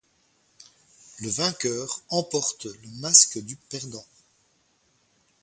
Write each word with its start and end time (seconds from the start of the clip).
Le 1.19 1.29
vainqueur 1.29 2.01
emporte 2.09 2.65
le 2.65 2.89
masque 3.01 3.37
du 3.37 3.55
perdant. 3.55 4.03